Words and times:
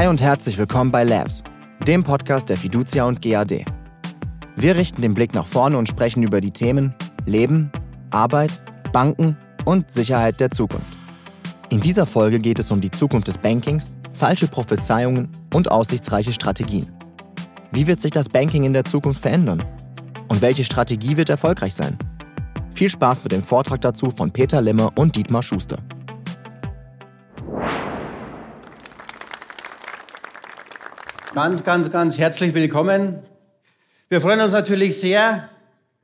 Hi 0.00 0.06
und 0.06 0.22
herzlich 0.22 0.56
willkommen 0.56 0.90
bei 0.90 1.04
Labs, 1.04 1.42
dem 1.86 2.02
Podcast 2.04 2.48
der 2.48 2.56
Fiducia 2.56 3.04
und 3.04 3.20
GAD. 3.20 3.66
Wir 4.56 4.74
richten 4.74 5.02
den 5.02 5.12
Blick 5.12 5.34
nach 5.34 5.44
vorne 5.44 5.76
und 5.76 5.90
sprechen 5.90 6.22
über 6.22 6.40
die 6.40 6.52
Themen 6.52 6.94
Leben, 7.26 7.70
Arbeit, 8.08 8.62
Banken 8.94 9.36
und 9.66 9.90
Sicherheit 9.90 10.40
der 10.40 10.50
Zukunft. 10.50 10.96
In 11.68 11.82
dieser 11.82 12.06
Folge 12.06 12.38
geht 12.38 12.58
es 12.58 12.70
um 12.70 12.80
die 12.80 12.90
Zukunft 12.90 13.28
des 13.28 13.36
Bankings, 13.36 13.94
falsche 14.14 14.48
Prophezeiungen 14.48 15.28
und 15.52 15.70
aussichtsreiche 15.70 16.32
Strategien. 16.32 16.90
Wie 17.70 17.86
wird 17.86 18.00
sich 18.00 18.12
das 18.12 18.30
Banking 18.30 18.64
in 18.64 18.72
der 18.72 18.86
Zukunft 18.86 19.20
verändern? 19.20 19.62
Und 20.28 20.40
welche 20.40 20.64
Strategie 20.64 21.18
wird 21.18 21.28
erfolgreich 21.28 21.74
sein? 21.74 21.98
Viel 22.74 22.88
Spaß 22.88 23.22
mit 23.22 23.32
dem 23.32 23.42
Vortrag 23.42 23.82
dazu 23.82 24.10
von 24.10 24.30
Peter 24.30 24.62
Limmer 24.62 24.92
und 24.96 25.14
Dietmar 25.14 25.42
Schuster. 25.42 25.76
Ganz, 31.32 31.62
ganz, 31.62 31.92
ganz 31.92 32.18
herzlich 32.18 32.54
willkommen. 32.54 33.22
Wir 34.08 34.20
freuen 34.20 34.40
uns 34.40 34.52
natürlich 34.52 34.98
sehr. 34.98 35.48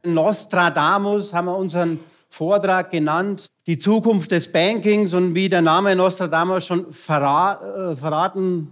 Nostradamus 0.04 1.32
haben 1.32 1.46
wir 1.46 1.56
unseren 1.56 1.98
Vortrag 2.30 2.92
genannt. 2.92 3.48
Die 3.66 3.76
Zukunft 3.76 4.30
des 4.30 4.52
Bankings 4.52 5.14
und 5.14 5.34
wie 5.34 5.48
der 5.48 5.62
Name 5.62 5.96
Nostradamus 5.96 6.64
schon 6.64 6.90
äh, 6.90 6.92
verraten 6.92 8.70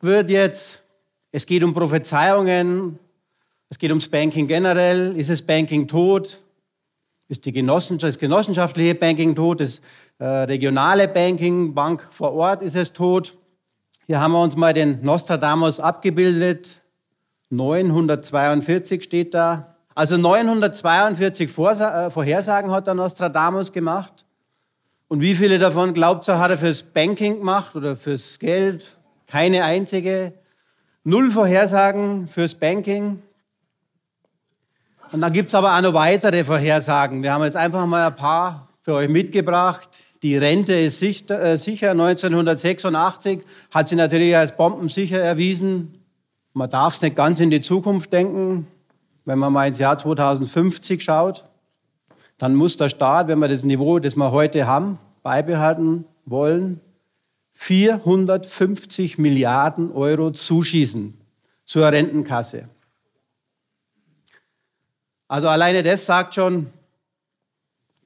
wird 0.00 0.28
jetzt. 0.28 0.82
Es 1.30 1.46
geht 1.46 1.62
um 1.62 1.72
Prophezeiungen. 1.72 2.98
Es 3.70 3.78
geht 3.78 3.92
ums 3.92 4.08
Banking 4.08 4.48
generell. 4.48 5.14
Ist 5.16 5.30
das 5.30 5.40
Banking 5.40 5.86
tot? 5.86 6.42
Ist 7.28 7.46
die 7.46 7.52
Genossenschaft, 7.52 8.08
das 8.14 8.18
genossenschaftliche 8.18 8.96
Banking 8.96 9.36
tot? 9.36 9.60
Das 9.60 9.80
äh, 10.18 10.24
regionale 10.24 11.06
Banking, 11.06 11.72
Bank 11.72 12.04
vor 12.10 12.32
Ort, 12.32 12.64
ist 12.64 12.74
es 12.74 12.92
tot? 12.92 13.36
Hier 14.12 14.20
haben 14.20 14.32
wir 14.32 14.42
uns 14.42 14.56
mal 14.56 14.74
den 14.74 15.02
Nostradamus 15.02 15.80
abgebildet. 15.80 16.82
942 17.48 19.02
steht 19.02 19.32
da. 19.32 19.74
Also 19.94 20.18
942 20.18 21.48
äh, 21.48 22.10
Vorhersagen 22.10 22.70
hat 22.72 22.86
der 22.86 22.92
Nostradamus 22.92 23.72
gemacht. 23.72 24.26
Und 25.08 25.22
wie 25.22 25.34
viele 25.34 25.58
davon, 25.58 25.94
glaubt 25.94 26.28
er, 26.28 26.40
hat 26.40 26.50
er 26.50 26.58
fürs 26.58 26.82
Banking 26.82 27.38
gemacht 27.38 27.74
oder 27.74 27.96
fürs 27.96 28.38
Geld? 28.38 28.98
Keine 29.28 29.64
einzige. 29.64 30.34
Null 31.04 31.30
Vorhersagen 31.30 32.28
fürs 32.28 32.54
Banking. 32.54 33.22
Und 35.10 35.22
dann 35.22 35.32
gibt 35.32 35.48
es 35.48 35.54
aber 35.54 35.74
auch 35.74 35.80
noch 35.80 35.94
weitere 35.94 36.44
Vorhersagen. 36.44 37.22
Wir 37.22 37.32
haben 37.32 37.44
jetzt 37.44 37.56
einfach 37.56 37.86
mal 37.86 38.08
ein 38.08 38.16
paar 38.16 38.68
für 38.82 38.92
euch 38.92 39.08
mitgebracht. 39.08 39.88
Die 40.22 40.36
Rente 40.36 40.72
ist 40.72 41.00
sicher, 41.00 41.40
1986, 41.40 43.38
äh, 43.38 43.42
hat 43.72 43.88
sie 43.88 43.96
natürlich 43.96 44.36
als 44.36 44.56
bombensicher 44.56 45.18
erwiesen. 45.18 45.98
Man 46.52 46.70
darf 46.70 46.94
es 46.94 47.02
nicht 47.02 47.16
ganz 47.16 47.40
in 47.40 47.50
die 47.50 47.60
Zukunft 47.60 48.12
denken. 48.12 48.68
Wenn 49.24 49.38
man 49.38 49.52
mal 49.52 49.66
ins 49.66 49.78
Jahr 49.78 49.98
2050 49.98 51.02
schaut, 51.02 51.44
dann 52.38 52.54
muss 52.54 52.76
der 52.76 52.88
Staat, 52.88 53.26
wenn 53.28 53.40
wir 53.40 53.48
das 53.48 53.64
Niveau, 53.64 53.98
das 53.98 54.14
wir 54.16 54.30
heute 54.30 54.66
haben, 54.66 54.98
beibehalten 55.22 56.04
wollen, 56.24 56.80
450 57.54 59.18
Milliarden 59.18 59.92
Euro 59.92 60.30
zuschießen 60.30 61.14
zur 61.64 61.90
Rentenkasse. 61.90 62.68
Also 65.26 65.48
alleine 65.48 65.82
das 65.82 66.06
sagt 66.06 66.34
schon, 66.34 66.68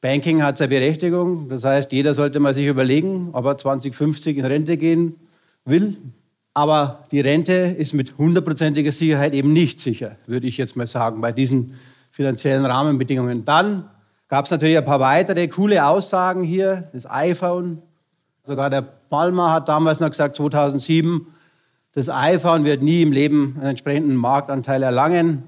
Banking 0.00 0.42
hat 0.42 0.58
seine 0.58 0.68
Berechtigung. 0.68 1.48
Das 1.48 1.64
heißt, 1.64 1.92
jeder 1.92 2.14
sollte 2.14 2.40
mal 2.40 2.54
sich 2.54 2.66
überlegen, 2.66 3.30
ob 3.32 3.44
er 3.46 3.58
2050 3.58 4.36
in 4.36 4.44
Rente 4.44 4.76
gehen 4.76 5.16
will. 5.64 5.96
Aber 6.54 7.04
die 7.10 7.20
Rente 7.20 7.52
ist 7.52 7.92
mit 7.92 8.16
hundertprozentiger 8.16 8.92
Sicherheit 8.92 9.34
eben 9.34 9.52
nicht 9.52 9.78
sicher, 9.78 10.16
würde 10.26 10.46
ich 10.46 10.56
jetzt 10.56 10.76
mal 10.76 10.86
sagen, 10.86 11.20
bei 11.20 11.32
diesen 11.32 11.74
finanziellen 12.10 12.64
Rahmenbedingungen. 12.64 13.44
Dann 13.44 13.90
gab 14.28 14.46
es 14.46 14.50
natürlich 14.50 14.78
ein 14.78 14.84
paar 14.84 15.00
weitere 15.00 15.48
coole 15.48 15.86
Aussagen 15.86 16.42
hier. 16.42 16.88
Das 16.92 17.08
iPhone, 17.10 17.82
sogar 18.42 18.70
der 18.70 18.82
Palmer 18.82 19.52
hat 19.52 19.68
damals 19.68 20.00
noch 20.00 20.10
gesagt, 20.10 20.36
2007, 20.36 21.26
das 21.92 22.08
iPhone 22.08 22.64
wird 22.64 22.82
nie 22.82 23.02
im 23.02 23.12
Leben 23.12 23.56
einen 23.58 23.70
entsprechenden 23.70 24.16
Marktanteil 24.16 24.82
erlangen. 24.82 25.44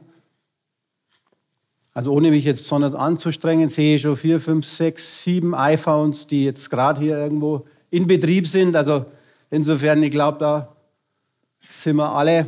Also 1.98 2.12
ohne 2.12 2.30
mich 2.30 2.44
jetzt 2.44 2.62
besonders 2.62 2.94
anzustrengen, 2.94 3.68
sehe 3.68 3.96
ich 3.96 4.02
schon 4.02 4.16
vier, 4.16 4.38
fünf, 4.38 4.64
sechs, 4.64 5.24
sieben 5.24 5.52
iPhones, 5.52 6.28
die 6.28 6.44
jetzt 6.44 6.70
gerade 6.70 7.00
hier 7.00 7.18
irgendwo 7.18 7.66
in 7.90 8.06
Betrieb 8.06 8.46
sind. 8.46 8.76
Also 8.76 9.06
insofern, 9.50 10.00
ich 10.04 10.12
glaube, 10.12 10.38
da 10.38 10.68
sind 11.68 11.96
wir 11.96 12.12
alle 12.12 12.46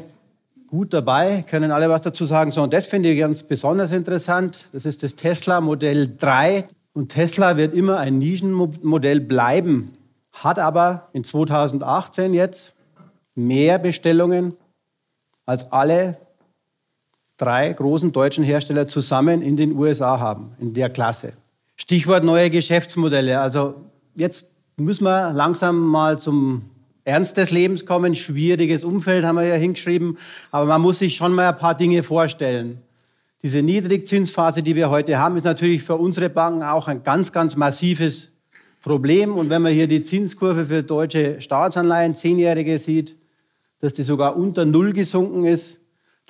gut 0.68 0.92
dabei, 0.92 1.44
können 1.50 1.72
alle 1.72 1.90
was 1.90 2.02
dazu 2.02 2.26
sagen. 2.26 2.52
So, 2.52 2.62
und 2.62 2.72
das 2.72 2.86
finde 2.86 3.08
ich 3.08 3.18
ganz 3.18 3.42
besonders 3.42 3.90
interessant. 3.90 4.66
Das 4.72 4.84
ist 4.84 5.02
das 5.02 5.16
Tesla 5.16 5.60
Modell 5.60 6.14
3. 6.16 6.68
Und 6.92 7.08
Tesla 7.08 7.56
wird 7.56 7.74
immer 7.74 7.98
ein 7.98 8.18
Nischenmodell 8.18 9.18
bleiben, 9.18 9.96
hat 10.30 10.60
aber 10.60 11.08
in 11.12 11.24
2018 11.24 12.34
jetzt 12.34 12.72
mehr 13.34 13.80
Bestellungen 13.80 14.54
als 15.44 15.72
alle 15.72 16.18
drei 17.40 17.72
großen 17.72 18.12
deutschen 18.12 18.44
Hersteller 18.44 18.86
zusammen 18.86 19.42
in 19.42 19.56
den 19.56 19.72
USA 19.72 20.18
haben, 20.18 20.52
in 20.60 20.74
der 20.74 20.90
Klasse. 20.90 21.32
Stichwort 21.76 22.24
neue 22.24 22.50
Geschäftsmodelle. 22.50 23.40
Also 23.40 23.74
jetzt 24.14 24.52
müssen 24.76 25.04
wir 25.04 25.32
langsam 25.32 25.80
mal 25.80 26.18
zum 26.18 26.62
Ernst 27.04 27.38
des 27.38 27.50
Lebens 27.50 27.86
kommen. 27.86 28.14
Schwieriges 28.14 28.84
Umfeld 28.84 29.24
haben 29.24 29.36
wir 29.36 29.44
ja 29.44 29.54
hingeschrieben. 29.54 30.18
Aber 30.50 30.66
man 30.66 30.82
muss 30.82 30.98
sich 30.98 31.16
schon 31.16 31.34
mal 31.34 31.48
ein 31.48 31.58
paar 31.58 31.74
Dinge 31.74 32.02
vorstellen. 32.02 32.82
Diese 33.42 33.62
Niedrigzinsphase, 33.62 34.62
die 34.62 34.76
wir 34.76 34.90
heute 34.90 35.18
haben, 35.18 35.36
ist 35.36 35.44
natürlich 35.44 35.82
für 35.82 35.96
unsere 35.96 36.28
Banken 36.28 36.62
auch 36.62 36.88
ein 36.88 37.02
ganz, 37.02 37.32
ganz 37.32 37.56
massives 37.56 38.32
Problem. 38.82 39.34
Und 39.34 39.48
wenn 39.48 39.62
man 39.62 39.72
hier 39.72 39.86
die 39.86 40.02
Zinskurve 40.02 40.66
für 40.66 40.82
deutsche 40.82 41.40
Staatsanleihen, 41.40 42.14
zehnjährige 42.14 42.78
sieht, 42.78 43.16
dass 43.80 43.94
die 43.94 44.02
sogar 44.02 44.36
unter 44.36 44.66
Null 44.66 44.92
gesunken 44.92 45.46
ist, 45.46 45.79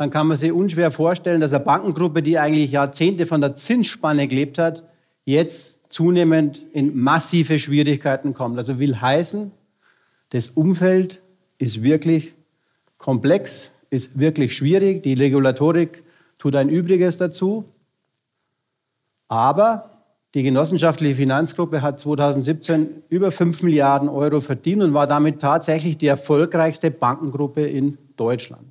dann 0.00 0.08
kann 0.08 0.28
man 0.28 0.38
sich 0.38 0.50
unschwer 0.50 0.90
vorstellen, 0.90 1.42
dass 1.42 1.52
eine 1.52 1.62
Bankengruppe, 1.62 2.22
die 2.22 2.38
eigentlich 2.38 2.70
Jahrzehnte 2.70 3.26
von 3.26 3.42
der 3.42 3.54
Zinsspanne 3.54 4.28
gelebt 4.28 4.56
hat, 4.56 4.82
jetzt 5.26 5.78
zunehmend 5.90 6.62
in 6.72 6.96
massive 6.96 7.58
Schwierigkeiten 7.58 8.32
kommt. 8.32 8.56
Also 8.56 8.78
will 8.78 8.98
heißen, 8.98 9.52
das 10.30 10.48
Umfeld 10.48 11.20
ist 11.58 11.82
wirklich 11.82 12.32
komplex, 12.96 13.72
ist 13.90 14.18
wirklich 14.18 14.56
schwierig. 14.56 15.02
Die 15.02 15.12
Regulatorik 15.12 16.02
tut 16.38 16.56
ein 16.56 16.70
Übriges 16.70 17.18
dazu. 17.18 17.66
Aber 19.28 19.90
die 20.32 20.42
genossenschaftliche 20.42 21.16
Finanzgruppe 21.16 21.82
hat 21.82 22.00
2017 22.00 23.02
über 23.10 23.30
5 23.30 23.64
Milliarden 23.64 24.08
Euro 24.08 24.40
verdient 24.40 24.82
und 24.82 24.94
war 24.94 25.06
damit 25.06 25.42
tatsächlich 25.42 25.98
die 25.98 26.06
erfolgreichste 26.06 26.90
Bankengruppe 26.90 27.66
in 27.66 27.98
Deutschland. 28.16 28.69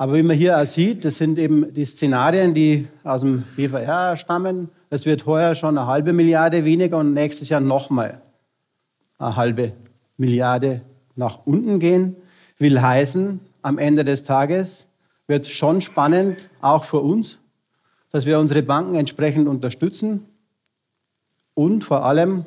Aber 0.00 0.14
wie 0.14 0.22
man 0.22 0.36
hier 0.36 0.56
auch 0.56 0.64
sieht, 0.64 1.04
das 1.04 1.16
sind 1.16 1.40
eben 1.40 1.74
die 1.74 1.84
Szenarien, 1.84 2.54
die 2.54 2.86
aus 3.02 3.22
dem 3.22 3.42
BVR 3.56 4.16
stammen. 4.16 4.68
Es 4.90 5.04
wird 5.06 5.26
heuer 5.26 5.56
schon 5.56 5.76
eine 5.76 5.88
halbe 5.88 6.12
Milliarde 6.12 6.64
weniger 6.64 6.98
und 6.98 7.14
nächstes 7.14 7.48
Jahr 7.48 7.60
nochmal 7.60 8.22
eine 9.18 9.34
halbe 9.34 9.72
Milliarde 10.16 10.82
nach 11.16 11.40
unten 11.46 11.80
gehen. 11.80 12.14
Will 12.58 12.80
heißen, 12.80 13.40
am 13.62 13.78
Ende 13.78 14.04
des 14.04 14.22
Tages 14.22 14.86
wird 15.26 15.44
es 15.44 15.50
schon 15.50 15.80
spannend, 15.80 16.48
auch 16.60 16.84
für 16.84 17.00
uns, 17.00 17.40
dass 18.12 18.24
wir 18.24 18.38
unsere 18.38 18.62
Banken 18.62 18.94
entsprechend 18.94 19.48
unterstützen 19.48 20.26
und 21.54 21.82
vor 21.82 22.04
allem 22.04 22.46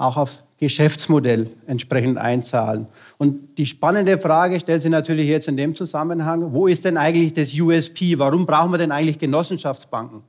auch 0.00 0.16
aufs 0.16 0.44
Geschäftsmodell 0.58 1.50
entsprechend 1.66 2.16
einzahlen. 2.16 2.86
Und 3.18 3.58
die 3.58 3.66
spannende 3.66 4.16
Frage 4.16 4.58
stellt 4.58 4.80
sich 4.80 4.90
natürlich 4.90 5.28
jetzt 5.28 5.46
in 5.46 5.58
dem 5.58 5.74
Zusammenhang, 5.74 6.54
wo 6.54 6.66
ist 6.66 6.86
denn 6.86 6.96
eigentlich 6.96 7.34
das 7.34 7.52
USP? 7.52 8.18
Warum 8.18 8.46
brauchen 8.46 8.72
wir 8.72 8.78
denn 8.78 8.92
eigentlich 8.92 9.18
Genossenschaftsbanken? 9.18 10.22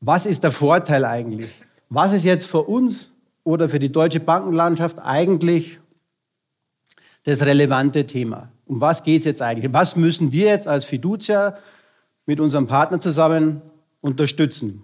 Was 0.00 0.26
ist 0.26 0.44
der 0.44 0.50
Vorteil 0.50 1.06
eigentlich? 1.06 1.48
Was 1.88 2.12
ist 2.12 2.24
jetzt 2.24 2.46
für 2.46 2.62
uns 2.62 3.08
oder 3.42 3.70
für 3.70 3.78
die 3.78 3.90
deutsche 3.90 4.20
Bankenlandschaft 4.20 4.98
eigentlich 4.98 5.78
das 7.22 7.40
relevante 7.40 8.06
Thema? 8.06 8.50
Um 8.66 8.82
was 8.82 9.02
geht 9.02 9.20
es 9.20 9.24
jetzt 9.24 9.40
eigentlich? 9.40 9.72
Was 9.72 9.96
müssen 9.96 10.30
wir 10.30 10.46
jetzt 10.48 10.68
als 10.68 10.84
Fiducia 10.84 11.56
mit 12.26 12.38
unserem 12.38 12.66
Partner 12.66 13.00
zusammen 13.00 13.62
unterstützen? 14.02 14.82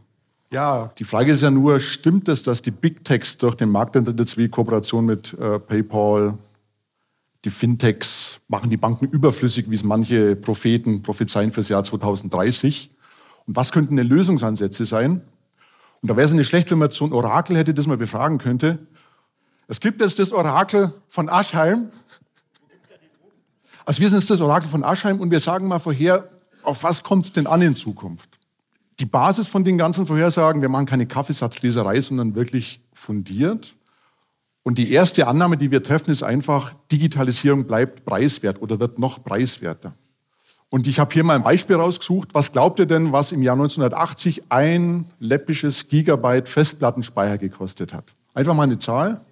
Ja, 0.52 0.90
die 0.98 1.04
Frage 1.04 1.30
ist 1.30 1.42
ja 1.42 1.50
nur, 1.50 1.78
stimmt 1.78 2.28
es, 2.28 2.42
dass 2.42 2.60
die 2.60 2.72
Big 2.72 3.04
Techs 3.04 3.38
durch 3.38 3.54
den 3.54 3.70
Markteintritt 3.70 4.36
wie 4.36 4.48
Kooperation 4.48 5.06
mit 5.06 5.32
äh, 5.34 5.60
PayPal, 5.60 6.38
die 7.44 7.50
Fintechs 7.50 8.40
machen 8.48 8.68
die 8.68 8.76
Banken 8.76 9.06
überflüssig, 9.06 9.70
wie 9.70 9.76
es 9.76 9.84
manche 9.84 10.34
Propheten 10.34 11.02
prophezeien 11.02 11.52
fürs 11.52 11.68
Jahr 11.68 11.84
2030? 11.84 12.90
Und 13.46 13.54
was 13.54 13.70
könnten 13.70 13.96
denn 13.96 14.08
Lösungsansätze 14.08 14.84
sein? 14.84 15.22
Und 16.02 16.10
da 16.10 16.16
wäre 16.16 16.26
es 16.26 16.32
nicht 16.32 16.48
schlecht, 16.48 16.68
wenn 16.72 16.78
man 16.78 16.90
so 16.90 17.04
ein 17.04 17.12
Orakel 17.12 17.56
hätte, 17.56 17.72
das 17.72 17.86
man 17.86 17.98
befragen 17.98 18.38
könnte. 18.38 18.78
Es 19.68 19.78
gibt 19.80 20.00
jetzt 20.00 20.18
das 20.18 20.32
Orakel 20.32 20.92
von 21.08 21.28
Aschheim. 21.28 21.90
Also 23.84 24.00
wir 24.00 24.08
sind 24.08 24.18
jetzt 24.18 24.30
das 24.30 24.40
Orakel 24.40 24.68
von 24.68 24.82
Aschheim 24.82 25.20
und 25.20 25.30
wir 25.30 25.40
sagen 25.40 25.68
mal 25.68 25.78
vorher, 25.78 26.28
auf 26.64 26.82
was 26.82 27.04
kommt 27.04 27.26
es 27.26 27.32
denn 27.32 27.46
an 27.46 27.62
in 27.62 27.76
Zukunft? 27.76 28.39
Die 29.00 29.06
Basis 29.06 29.48
von 29.48 29.64
den 29.64 29.78
ganzen 29.78 30.04
Vorhersagen, 30.04 30.60
wir 30.60 30.68
machen 30.68 30.84
keine 30.84 31.06
Kaffeesatzleserei, 31.06 32.02
sondern 32.02 32.34
wirklich 32.34 32.82
fundiert. 32.92 33.74
Und 34.62 34.76
die 34.76 34.92
erste 34.92 35.26
Annahme, 35.26 35.56
die 35.56 35.70
wir 35.70 35.82
treffen, 35.82 36.10
ist 36.10 36.22
einfach, 36.22 36.74
Digitalisierung 36.92 37.64
bleibt 37.64 38.04
preiswert 38.04 38.60
oder 38.60 38.78
wird 38.78 38.98
noch 38.98 39.24
preiswerter. 39.24 39.94
Und 40.68 40.86
ich 40.86 41.00
habe 41.00 41.14
hier 41.14 41.24
mal 41.24 41.34
ein 41.34 41.42
Beispiel 41.42 41.76
rausgesucht. 41.76 42.34
Was 42.34 42.52
glaubt 42.52 42.78
ihr 42.78 42.84
denn, 42.84 43.10
was 43.10 43.32
im 43.32 43.42
Jahr 43.42 43.54
1980 43.54 44.44
ein 44.50 45.06
läppisches 45.18 45.88
Gigabyte 45.88 46.48
Festplattenspeicher 46.48 47.38
gekostet 47.38 47.94
hat? 47.94 48.04
Einfach 48.34 48.54
mal 48.54 48.64
eine 48.64 48.78
Zahl. 48.78 49.22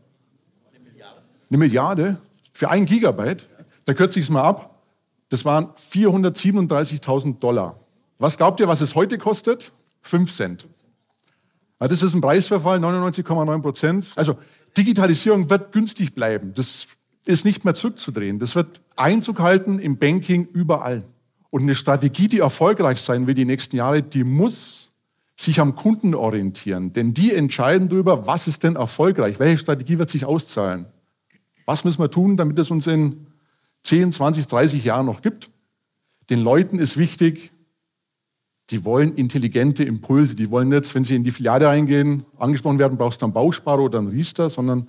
Eine 0.70 0.80
Milliarde. 0.82 1.22
Eine 1.50 1.58
Milliarde? 1.58 2.16
Für 2.54 2.70
ein 2.70 2.86
Gigabyte? 2.86 3.46
Da 3.84 3.92
kürze 3.92 4.18
ich 4.18 4.24
es 4.24 4.30
mal 4.30 4.42
ab. 4.42 4.82
Das 5.28 5.44
waren 5.44 5.68
437.000 5.76 7.38
Dollar. 7.38 7.78
Was 8.18 8.36
glaubt 8.36 8.60
ihr, 8.60 8.68
was 8.68 8.80
es 8.80 8.94
heute 8.94 9.18
kostet? 9.18 9.72
5 10.02 10.32
Cent. 10.32 10.68
Das 11.78 12.02
ist 12.02 12.14
ein 12.14 12.20
Preisverfall, 12.20 12.78
99,9 12.78 13.62
Prozent. 13.62 14.12
Also 14.16 14.36
Digitalisierung 14.76 15.48
wird 15.48 15.72
günstig 15.72 16.14
bleiben. 16.14 16.52
Das 16.54 16.88
ist 17.24 17.44
nicht 17.44 17.64
mehr 17.64 17.74
zurückzudrehen. 17.74 18.38
Das 18.38 18.56
wird 18.56 18.80
Einzug 18.96 19.38
halten 19.38 19.78
im 19.78 19.98
Banking 19.98 20.48
überall. 20.52 21.04
Und 21.50 21.62
eine 21.62 21.74
Strategie, 21.74 22.28
die 22.28 22.40
erfolgreich 22.40 23.00
sein 23.00 23.26
will 23.26 23.34
die 23.34 23.44
nächsten 23.44 23.76
Jahre, 23.76 24.02
die 24.02 24.24
muss 24.24 24.92
sich 25.36 25.60
am 25.60 25.76
Kunden 25.76 26.14
orientieren. 26.14 26.92
Denn 26.92 27.14
die 27.14 27.32
entscheiden 27.32 27.88
darüber, 27.88 28.26
was 28.26 28.48
ist 28.48 28.64
denn 28.64 28.74
erfolgreich, 28.74 29.38
welche 29.38 29.58
Strategie 29.58 29.98
wird 29.98 30.10
sich 30.10 30.24
auszahlen. 30.24 30.86
Was 31.64 31.84
müssen 31.84 32.02
wir 32.02 32.10
tun, 32.10 32.36
damit 32.36 32.58
es 32.58 32.70
uns 32.70 32.86
in 32.88 33.28
10, 33.84 34.10
20, 34.10 34.48
30 34.48 34.84
Jahren 34.84 35.06
noch 35.06 35.22
gibt? 35.22 35.50
Den 36.28 36.40
Leuten 36.40 36.78
ist 36.78 36.96
wichtig, 36.96 37.52
die 38.70 38.84
wollen 38.84 39.14
intelligente 39.14 39.84
Impulse. 39.84 40.36
Die 40.36 40.50
wollen 40.50 40.68
nicht, 40.68 40.94
wenn 40.94 41.04
sie 41.04 41.16
in 41.16 41.24
die 41.24 41.30
Filiale 41.30 41.66
reingehen, 41.66 42.24
angesprochen 42.38 42.78
werden, 42.78 42.98
brauchst 42.98 43.22
du 43.22 43.26
einen 43.26 43.32
Bausparer 43.32 43.82
oder 43.82 43.98
einen 43.98 44.08
Riester, 44.08 44.50
sondern 44.50 44.88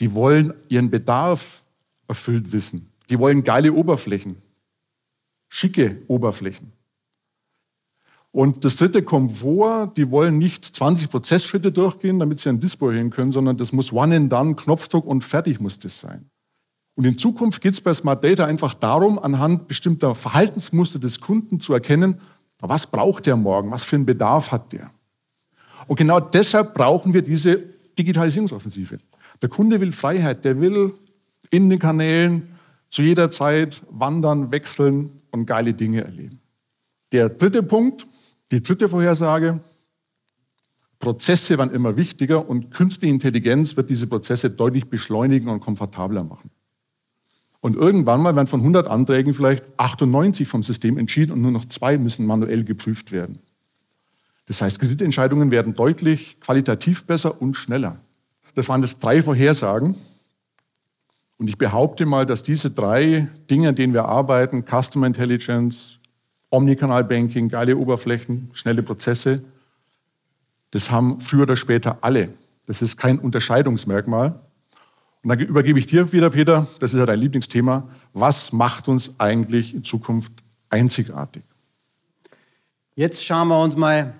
die 0.00 0.14
wollen 0.14 0.52
ihren 0.68 0.90
Bedarf 0.90 1.62
erfüllt 2.08 2.52
wissen. 2.52 2.90
Die 3.08 3.18
wollen 3.18 3.44
geile 3.44 3.72
Oberflächen 3.72 4.36
schicke 5.50 6.02
Oberflächen. 6.06 6.72
Und 8.32 8.64
das 8.64 8.76
dritte 8.76 9.02
Komfort, 9.02 9.94
die 9.96 10.10
wollen 10.10 10.38
nicht 10.38 10.64
20 10.64 11.10
Prozessschritte 11.10 11.72
durchgehen, 11.72 12.20
damit 12.20 12.38
sie 12.38 12.48
ein 12.48 12.60
Display 12.60 12.94
hin 12.94 13.10
können, 13.10 13.32
sondern 13.32 13.56
das 13.56 13.72
muss 13.72 13.92
one 13.92 14.14
and 14.14 14.32
done, 14.32 14.54
Knopfdruck 14.54 15.04
und 15.04 15.24
fertig 15.24 15.60
muss 15.60 15.80
das 15.80 15.98
sein. 15.98 16.30
Und 16.94 17.04
in 17.04 17.18
Zukunft 17.18 17.60
geht 17.60 17.74
es 17.74 17.80
bei 17.80 17.92
Smart 17.92 18.22
Data 18.22 18.46
einfach 18.46 18.74
darum, 18.74 19.18
anhand 19.18 19.66
bestimmter 19.66 20.14
Verhaltensmuster 20.14 21.00
des 21.00 21.20
Kunden 21.20 21.58
zu 21.58 21.74
erkennen, 21.74 22.20
was 22.60 22.86
braucht 22.86 23.26
der 23.26 23.36
morgen, 23.36 23.70
was 23.70 23.84
für 23.84 23.96
einen 23.96 24.06
Bedarf 24.06 24.52
hat 24.52 24.72
der. 24.72 24.90
Und 25.86 25.96
genau 25.96 26.20
deshalb 26.20 26.74
brauchen 26.74 27.14
wir 27.14 27.22
diese 27.22 27.62
Digitalisierungsoffensive. 27.98 28.98
Der 29.42 29.48
Kunde 29.48 29.80
will 29.80 29.92
Freiheit, 29.92 30.44
der 30.44 30.60
will 30.60 30.94
in 31.50 31.70
den 31.70 31.78
Kanälen 31.78 32.56
zu 32.90 33.02
jeder 33.02 33.30
Zeit 33.30 33.82
wandern, 33.90 34.50
wechseln, 34.50 35.20
und 35.32 35.46
geile 35.46 35.74
Dinge 35.74 36.02
erleben. 36.04 36.40
Der 37.12 37.28
dritte 37.28 37.62
Punkt, 37.62 38.06
die 38.50 38.62
dritte 38.62 38.88
Vorhersage, 38.88 39.60
Prozesse 40.98 41.56
werden 41.56 41.72
immer 41.72 41.96
wichtiger 41.96 42.48
und 42.48 42.70
künstliche 42.70 43.12
Intelligenz 43.12 43.76
wird 43.76 43.90
diese 43.90 44.06
Prozesse 44.06 44.50
deutlich 44.50 44.90
beschleunigen 44.90 45.48
und 45.48 45.60
komfortabler 45.60 46.24
machen. 46.24 46.50
Und 47.60 47.76
irgendwann 47.76 48.22
mal 48.22 48.34
werden 48.34 48.46
von 48.46 48.60
100 48.60 48.88
Anträgen 48.88 49.34
vielleicht 49.34 49.64
98 49.76 50.48
vom 50.48 50.62
System 50.62 50.96
entschieden 50.96 51.32
und 51.32 51.42
nur 51.42 51.50
noch 51.50 51.66
zwei 51.66 51.98
müssen 51.98 52.26
manuell 52.26 52.64
geprüft 52.64 53.12
werden. 53.12 53.38
Das 54.46 54.62
heißt, 54.62 54.80
Kreditentscheidungen 54.80 55.50
werden 55.50 55.74
deutlich 55.74 56.40
qualitativ 56.40 57.04
besser 57.04 57.40
und 57.40 57.54
schneller. 57.54 58.00
Das 58.54 58.68
waren 58.68 58.82
das 58.82 58.98
drei 58.98 59.22
Vorhersagen. 59.22 59.94
Und 61.38 61.48
ich 61.48 61.56
behaupte 61.56 62.04
mal, 62.04 62.26
dass 62.26 62.42
diese 62.42 62.70
drei 62.70 63.28
Dinge, 63.50 63.70
an 63.70 63.74
denen 63.74 63.94
wir 63.94 64.06
arbeiten, 64.06 64.64
Customer 64.64 65.06
Intelligence, 65.06 65.98
Omnikanal 66.50 67.04
Banking, 67.04 67.48
geile 67.48 67.76
Oberflächen, 67.76 68.50
schnelle 68.52 68.82
Prozesse, 68.82 69.42
das 70.72 70.90
haben 70.90 71.20
früher 71.20 71.42
oder 71.42 71.56
später 71.56 71.98
alle. 72.02 72.30
Das 72.66 72.82
ist 72.82 72.96
kein 72.96 73.18
Unterscheidungsmerkmal. 73.18 74.40
Und 75.22 75.28
dann 75.28 75.38
übergebe 75.38 75.78
ich 75.78 75.86
dir 75.86 76.12
wieder, 76.12 76.30
Peter, 76.30 76.66
das 76.78 76.94
ist 76.94 76.98
ja 76.98 77.06
dein 77.06 77.18
Lieblingsthema. 77.20 77.88
Was 78.12 78.52
macht 78.52 78.88
uns 78.88 79.14
eigentlich 79.18 79.74
in 79.74 79.84
Zukunft 79.84 80.32
einzigartig? 80.70 81.42
Jetzt 82.94 83.24
schauen 83.24 83.48
wir 83.48 83.60
uns 83.62 83.76
mal 83.76 84.14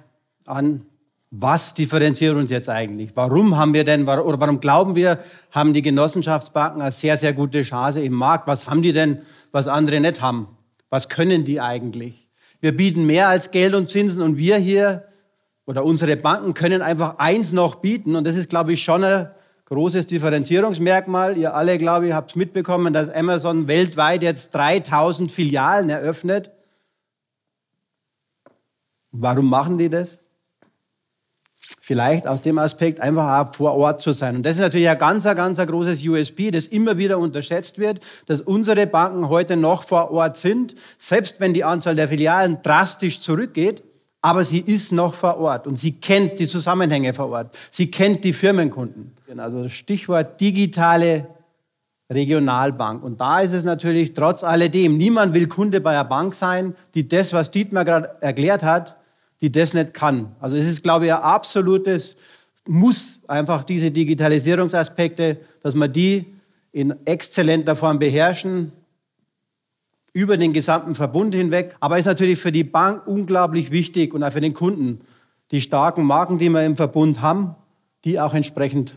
an, 0.46 0.82
was 1.30 1.74
differenziert 1.74 2.34
uns 2.34 2.50
jetzt 2.50 2.68
eigentlich? 2.68 3.12
Warum 3.14 3.56
haben 3.56 3.72
wir 3.72 3.84
denn, 3.84 4.02
oder 4.02 4.40
warum 4.40 4.60
glauben 4.60 4.96
wir, 4.96 5.20
haben 5.52 5.72
die 5.72 5.82
Genossenschaftsbanken 5.82 6.82
eine 6.82 6.92
sehr, 6.92 7.16
sehr 7.16 7.32
gute 7.32 7.62
Chance 7.62 8.02
im 8.02 8.14
Markt? 8.14 8.48
Was 8.48 8.68
haben 8.68 8.82
die 8.82 8.92
denn, 8.92 9.20
was 9.52 9.68
andere 9.68 10.00
nicht 10.00 10.20
haben? 10.20 10.48
Was 10.90 11.08
können 11.08 11.44
die 11.44 11.60
eigentlich? 11.60 12.28
Wir 12.60 12.76
bieten 12.76 13.06
mehr 13.06 13.28
als 13.28 13.52
Geld 13.52 13.74
und 13.74 13.86
Zinsen 13.86 14.22
und 14.22 14.36
wir 14.36 14.56
hier 14.56 15.04
oder 15.66 15.84
unsere 15.84 16.16
Banken 16.16 16.52
können 16.52 16.82
einfach 16.82 17.18
eins 17.18 17.52
noch 17.52 17.76
bieten 17.76 18.16
und 18.16 18.26
das 18.26 18.36
ist, 18.36 18.50
glaube 18.50 18.72
ich, 18.72 18.82
schon 18.82 19.04
ein 19.04 19.30
großes 19.70 20.06
Differenzierungsmerkmal. 20.06 21.36
Ihr 21.36 21.54
alle, 21.54 21.78
glaube 21.78 22.08
ich, 22.08 22.12
habt 22.12 22.30
es 22.30 22.36
mitbekommen, 22.36 22.92
dass 22.92 23.08
Amazon 23.08 23.68
weltweit 23.68 24.22
jetzt 24.22 24.54
3000 24.54 25.30
Filialen 25.30 25.88
eröffnet. 25.88 26.50
Warum 29.12 29.48
machen 29.48 29.78
die 29.78 29.88
das? 29.88 30.18
vielleicht 31.90 32.28
aus 32.28 32.40
dem 32.40 32.58
Aspekt 32.58 33.00
einfach 33.00 33.48
auch 33.48 33.54
vor 33.54 33.74
Ort 33.74 34.00
zu 34.00 34.12
sein. 34.12 34.36
Und 34.36 34.46
das 34.46 34.56
ist 34.56 34.62
natürlich 34.62 34.88
ein 34.88 34.98
ganz, 34.98 35.24
ganz 35.24 35.58
ein 35.58 35.66
großes 35.66 36.06
USP, 36.06 36.52
das 36.52 36.66
immer 36.66 36.98
wieder 36.98 37.18
unterschätzt 37.18 37.78
wird, 37.78 37.98
dass 38.26 38.40
unsere 38.40 38.86
Banken 38.86 39.28
heute 39.28 39.56
noch 39.56 39.82
vor 39.82 40.12
Ort 40.12 40.36
sind, 40.36 40.76
selbst 40.98 41.40
wenn 41.40 41.52
die 41.52 41.64
Anzahl 41.64 41.96
der 41.96 42.06
Filialen 42.06 42.62
drastisch 42.62 43.18
zurückgeht. 43.18 43.82
Aber 44.22 44.44
sie 44.44 44.60
ist 44.60 44.92
noch 44.92 45.14
vor 45.14 45.38
Ort 45.38 45.66
und 45.66 45.78
sie 45.78 45.92
kennt 45.92 46.38
die 46.38 46.46
Zusammenhänge 46.46 47.14
vor 47.14 47.30
Ort. 47.30 47.56
Sie 47.70 47.90
kennt 47.90 48.22
die 48.24 48.34
Firmenkunden. 48.34 49.12
Also 49.38 49.68
Stichwort 49.68 50.40
digitale 50.40 51.26
Regionalbank. 52.10 53.02
Und 53.02 53.20
da 53.20 53.40
ist 53.40 53.52
es 53.52 53.64
natürlich 53.64 54.14
trotz 54.14 54.44
alledem, 54.44 54.98
niemand 54.98 55.32
will 55.32 55.46
Kunde 55.46 55.80
bei 55.80 55.92
einer 55.92 56.04
Bank 56.04 56.34
sein, 56.34 56.74
die 56.94 57.08
das, 57.08 57.32
was 57.32 57.50
Dietmar 57.50 57.84
gerade 57.84 58.10
erklärt 58.20 58.62
hat, 58.62 58.96
die 59.40 59.50
das 59.50 59.72
nicht 59.72 59.94
kann. 59.94 60.34
Also 60.40 60.56
es 60.56 60.66
ist, 60.66 60.82
glaube 60.82 61.06
ich, 61.06 61.14
ein 61.14 61.22
absolutes 61.22 62.16
Muss, 62.66 63.20
einfach 63.26 63.64
diese 63.64 63.90
Digitalisierungsaspekte, 63.90 65.38
dass 65.62 65.74
man 65.74 65.92
die 65.92 66.34
in 66.72 66.94
exzellenter 67.06 67.74
Form 67.74 67.98
beherrschen, 67.98 68.72
über 70.12 70.36
den 70.36 70.52
gesamten 70.52 70.94
Verbund 70.94 71.34
hinweg. 71.34 71.76
Aber 71.80 71.98
ist 71.98 72.06
natürlich 72.06 72.38
für 72.38 72.52
die 72.52 72.64
Bank 72.64 73.06
unglaublich 73.06 73.70
wichtig 73.70 74.14
und 74.14 74.22
auch 74.22 74.32
für 74.32 74.40
den 74.40 74.54
Kunden, 74.54 75.00
die 75.50 75.60
starken 75.60 76.04
Marken, 76.04 76.38
die 76.38 76.48
wir 76.48 76.64
im 76.64 76.76
Verbund 76.76 77.20
haben, 77.20 77.54
die 78.04 78.20
auch 78.20 78.34
entsprechend 78.34 78.96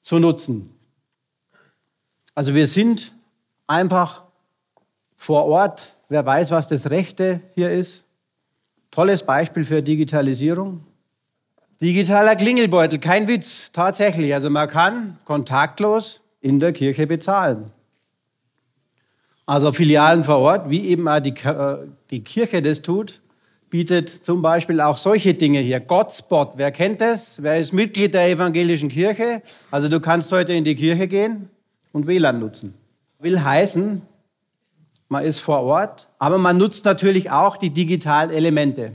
zu 0.00 0.18
nutzen. 0.18 0.70
Also 2.34 2.54
wir 2.54 2.66
sind 2.66 3.12
einfach 3.66 4.24
vor 5.16 5.44
Ort. 5.44 5.96
Wer 6.08 6.24
weiß, 6.24 6.50
was 6.50 6.68
das 6.68 6.90
Rechte 6.90 7.40
hier 7.54 7.70
ist. 7.70 8.04
Tolles 8.90 9.24
Beispiel 9.24 9.64
für 9.64 9.82
Digitalisierung. 9.82 10.84
Digitaler 11.80 12.36
Klingelbeutel, 12.36 12.98
kein 12.98 13.28
Witz, 13.28 13.72
tatsächlich. 13.72 14.34
Also 14.34 14.50
man 14.50 14.68
kann 14.68 15.18
kontaktlos 15.24 16.20
in 16.40 16.60
der 16.60 16.72
Kirche 16.72 17.06
bezahlen. 17.06 17.72
Also 19.50 19.72
Filialen 19.72 20.22
vor 20.22 20.38
Ort, 20.38 20.70
wie 20.70 20.86
eben 20.86 21.08
auch 21.08 21.18
die, 21.18 21.34
äh, 21.42 21.78
die 22.12 22.22
Kirche 22.22 22.62
das 22.62 22.82
tut, 22.82 23.20
bietet 23.68 24.08
zum 24.08 24.42
Beispiel 24.42 24.80
auch 24.80 24.96
solche 24.96 25.34
Dinge 25.34 25.58
hier. 25.58 25.80
Godspot, 25.80 26.52
wer 26.54 26.70
kennt 26.70 27.00
das? 27.00 27.42
Wer 27.42 27.58
ist 27.58 27.72
Mitglied 27.72 28.14
der 28.14 28.28
evangelischen 28.28 28.88
Kirche? 28.88 29.42
Also 29.72 29.88
du 29.88 29.98
kannst 29.98 30.30
heute 30.30 30.52
in 30.52 30.62
die 30.62 30.76
Kirche 30.76 31.08
gehen 31.08 31.50
und 31.90 32.06
WLAN 32.06 32.38
nutzen. 32.38 32.74
Will 33.18 33.42
heißen, 33.42 34.02
man 35.08 35.24
ist 35.24 35.40
vor 35.40 35.62
Ort, 35.62 36.06
aber 36.20 36.38
man 36.38 36.56
nutzt 36.56 36.84
natürlich 36.84 37.32
auch 37.32 37.56
die 37.56 37.70
digitalen 37.70 38.30
Elemente. 38.30 38.92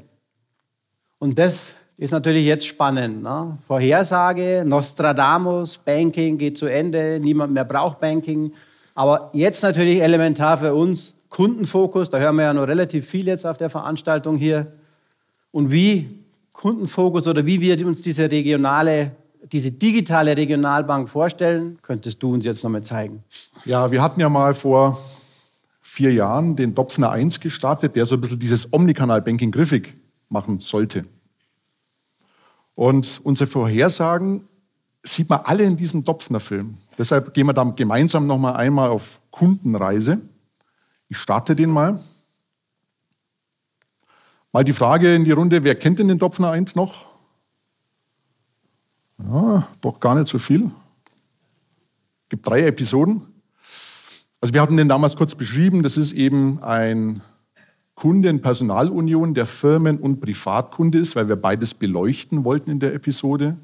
Und 1.19 1.37
das 1.37 1.73
ist 1.97 2.11
natürlich 2.11 2.45
jetzt 2.45 2.65
spannend. 2.65 3.23
Ne? 3.23 3.57
Vorhersage, 3.67 4.63
Nostradamus, 4.65 5.77
Banking 5.79 6.37
geht 6.37 6.57
zu 6.57 6.67
Ende, 6.67 7.19
niemand 7.19 7.51
mehr 7.51 7.65
braucht 7.65 7.99
Banking. 7.99 8.53
Aber 8.95 9.29
jetzt 9.33 9.61
natürlich 9.61 10.01
elementar 10.01 10.57
für 10.57 10.73
uns 10.73 11.13
Kundenfokus, 11.29 12.09
da 12.09 12.17
hören 12.17 12.37
wir 12.37 12.43
ja 12.43 12.53
noch 12.53 12.67
relativ 12.67 13.05
viel 13.07 13.27
jetzt 13.27 13.45
auf 13.45 13.57
der 13.57 13.69
Veranstaltung 13.69 14.37
hier. 14.37 14.71
Und 15.51 15.69
wie 15.69 16.09
Kundenfokus 16.53 17.27
oder 17.27 17.45
wie 17.45 17.59
wir 17.59 17.85
uns 17.85 18.01
diese 18.01 18.31
regionale, 18.31 19.11
diese 19.51 19.71
digitale 19.71 20.37
Regionalbank 20.37 21.09
vorstellen, 21.09 21.77
könntest 21.81 22.23
du 22.23 22.33
uns 22.33 22.45
jetzt 22.45 22.63
noch 22.63 22.71
mal 22.71 22.83
zeigen. 22.83 23.21
Ja, 23.65 23.91
wir 23.91 24.01
hatten 24.01 24.21
ja 24.21 24.29
mal 24.29 24.53
vor 24.53 24.97
vier 25.81 26.13
Jahren 26.13 26.55
den 26.55 26.73
Dopfner 26.73 27.11
1 27.11 27.41
gestartet, 27.41 27.97
der 27.97 28.05
so 28.05 28.15
ein 28.15 28.21
bisschen 28.21 28.39
dieses 28.39 28.71
Omnikanal-Banking 28.71 29.51
griffig 29.51 29.93
machen 30.29 30.61
sollte. 30.61 31.05
Und 32.75 33.19
unsere 33.23 33.49
Vorhersagen 33.49 34.47
sieht 35.03 35.29
man 35.29 35.41
alle 35.43 35.63
in 35.63 35.77
diesem 35.77 36.03
Dopfner-Film. 36.03 36.77
Deshalb 36.97 37.33
gehen 37.33 37.47
wir 37.47 37.53
da 37.53 37.63
gemeinsam 37.63 38.27
noch 38.27 38.37
mal 38.37 38.53
einmal 38.53 38.89
auf 38.89 39.21
Kundenreise. 39.31 40.19
Ich 41.09 41.17
starte 41.17 41.55
den 41.55 41.69
mal. 41.69 41.99
Mal 44.51 44.63
die 44.63 44.73
Frage 44.73 45.13
in 45.13 45.25
die 45.25 45.31
Runde, 45.31 45.63
wer 45.63 45.75
kennt 45.75 45.99
denn 45.99 46.07
den 46.07 46.17
Dopfner 46.17 46.51
1 46.51 46.75
noch? 46.75 47.07
Ja, 49.17 49.67
doch 49.81 49.99
gar 49.99 50.15
nicht 50.15 50.27
so 50.27 50.39
viel. 50.39 50.71
Es 52.23 52.29
gibt 52.29 52.47
drei 52.47 52.65
Episoden. 52.65 53.21
Also 54.41 54.53
wir 54.53 54.61
hatten 54.61 54.77
den 54.77 54.87
damals 54.87 55.15
kurz 55.15 55.35
beschrieben. 55.35 55.83
Das 55.83 55.97
ist 55.97 56.11
eben 56.13 56.61
ein 56.63 57.21
Kunden-Personalunion, 57.95 59.33
der 59.33 59.45
Firmen- 59.45 59.99
und 59.99 60.19
Privatkunde 60.19 60.99
ist, 60.99 61.15
weil 61.15 61.27
wir 61.29 61.35
beides 61.35 61.73
beleuchten 61.73 62.43
wollten 62.43 62.71
in 62.71 62.79
der 62.79 62.93
Episode. 62.93 63.57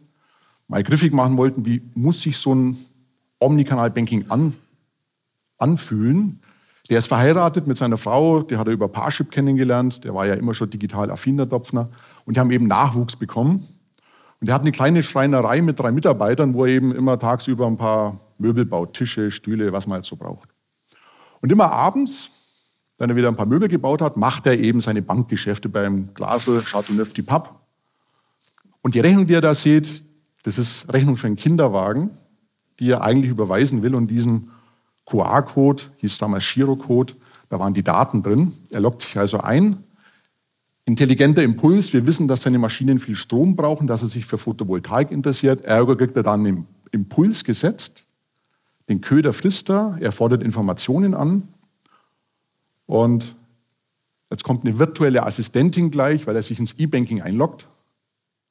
Mal 0.68 0.84
griffig 0.84 1.12
machen 1.12 1.38
wollten, 1.38 1.66
wie 1.66 1.82
muss 1.96 2.22
sich 2.22 2.38
so 2.38 2.56
ein 2.56 2.78
Omnikanal-Banking 3.42 4.30
an, 4.30 4.54
anfühlen. 5.58 6.40
Der 6.90 6.98
ist 6.98 7.08
verheiratet 7.08 7.68
mit 7.68 7.78
seiner 7.78 7.98
Frau, 7.98 8.42
die 8.42 8.58
hat 8.58 8.68
er 8.68 8.74
über 8.74 8.88
Parship 8.88 9.32
kennengelernt, 9.32 10.04
der 10.04 10.14
war 10.14 10.26
ja 10.26 10.34
immer 10.34 10.54
schon 10.54 10.70
digital 10.70 11.10
affin, 11.12 11.38
der 11.38 11.46
Dopfner. 11.46 11.90
Und 12.26 12.36
die 12.36 12.40
haben 12.40 12.52
eben 12.52 12.68
Nachwuchs 12.68 13.16
bekommen. 13.16 13.68
Und 14.40 14.48
er 14.48 14.56
hat 14.56 14.62
eine 14.62 14.72
kleine 14.72 15.04
Schreinerei 15.04 15.62
mit 15.62 15.80
drei 15.80 15.92
Mitarbeitern, 15.92 16.54
wo 16.54 16.66
er 16.66 16.72
eben 16.72 16.94
immer 16.94 17.20
tagsüber 17.20 17.68
ein 17.68 17.78
paar 17.78 18.20
Möbel 18.40 18.66
baut, 18.66 18.94
Tische, 18.94 19.32
Stühle, 19.32 19.72
was 19.72 19.88
man 19.88 19.96
halt 19.96 20.06
so 20.06 20.16
braucht. 20.16 20.50
Und 21.42 21.52
immer 21.52 21.72
abends, 21.72 22.32
wenn 22.98 23.10
er 23.10 23.16
wieder 23.16 23.28
ein 23.28 23.36
paar 23.36 23.46
Möbel 23.46 23.68
gebaut 23.68 24.02
hat, 24.02 24.18
macht 24.18 24.46
er 24.48 24.60
eben 24.60 24.82
seine 24.82 25.02
Bankgeschäfte 25.02 25.70
beim 25.70 26.14
Glasl, 26.14 26.62
Chateauneuf 26.62 27.14
du 27.14 27.24
Pape. 27.24 27.52
Und 28.82 28.96
die 28.96 29.00
Rechnung, 29.00 29.28
die 29.28 29.36
er 29.36 29.42
da 29.42 29.54
sieht, 29.54 30.04
das 30.44 30.58
ist 30.58 30.92
Rechnung 30.92 31.18
für 31.18 31.28
einen 31.28 31.36
Kinderwagen, 31.36 32.10
die 32.82 32.90
er 32.90 33.02
eigentlich 33.02 33.32
überweisen 33.32 33.84
will. 33.84 33.96
Und 33.96 34.08
diesen 34.08 34.52
QR-Code, 35.06 35.84
hieß 35.98 36.18
damals 36.18 36.52
Girocode, 36.54 37.16
da 37.48 37.60
waren 37.60 37.74
die 37.74 37.84
Daten 37.84 38.24
drin. 38.24 38.54
Er 38.72 38.82
loggt 38.82 39.02
sich 39.02 39.18
also 39.18 39.40
ein, 39.40 39.84
Intelligenter 40.86 41.44
Impuls, 41.44 41.94
wir 41.94 42.08
wissen, 42.08 42.28
dass 42.28 42.42
seine 42.42 42.58
Maschinen 42.58 42.98
viel 42.98 43.16
Strom 43.16 43.56
brauchen, 43.56 43.86
dass 43.86 44.02
er 44.02 44.08
sich 44.08 44.26
für 44.26 44.38
Photovoltaik 44.38 45.12
interessiert. 45.12 45.64
Ergo 45.64 45.96
kriegt 45.96 46.18
er 46.18 46.24
dann 46.24 46.46
einen 46.46 46.68
Impuls 46.92 47.44
gesetzt. 47.44 48.08
Den 48.90 49.00
Köder 49.00 49.32
frisst 49.32 49.70
er, 49.70 49.98
er 50.02 50.12
fordert 50.12 50.42
Informationen 50.42 51.14
an. 51.14 51.48
Und 52.88 53.36
jetzt 54.32 54.44
kommt 54.44 54.66
eine 54.66 54.80
virtuelle 54.80 55.24
Assistentin 55.24 55.92
gleich, 55.92 56.26
weil 56.26 56.36
er 56.36 56.44
sich 56.44 56.60
ins 56.60 56.74
E-Banking 56.74 57.22
einloggt. 57.22 57.68